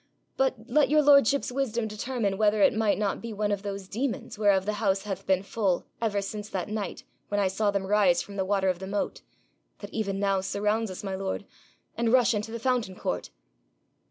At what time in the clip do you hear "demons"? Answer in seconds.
3.87-4.35